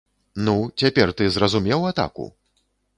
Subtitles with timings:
[0.47, 2.31] Ну, цяпер ты зразумеў атаку?